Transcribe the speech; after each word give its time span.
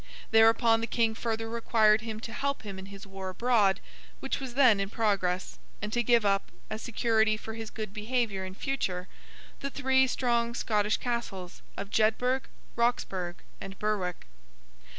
Thereupon, 0.31 0.81
the 0.81 0.87
King 0.87 1.13
further 1.13 1.47
required 1.47 2.01
him 2.01 2.19
to 2.21 2.33
help 2.33 2.63
him 2.63 2.79
in 2.79 2.87
his 2.87 3.05
war 3.05 3.29
abroad 3.29 3.79
(which 4.19 4.39
was 4.39 4.55
then 4.55 4.79
in 4.79 4.89
progress), 4.89 5.59
and 5.79 5.93
to 5.93 6.01
give 6.01 6.25
up, 6.25 6.49
as 6.71 6.81
security 6.81 7.37
for 7.37 7.53
his 7.53 7.69
good 7.69 7.93
behaviour 7.93 8.43
in 8.43 8.55
future, 8.55 9.07
the 9.59 9.69
three 9.69 10.07
strong 10.07 10.55
Scottish 10.55 10.97
Castles 10.97 11.61
of 11.77 11.91
Jedburgh, 11.91 12.45
Roxburgh, 12.75 13.43
and 13.61 13.77
Berwick. 13.77 14.25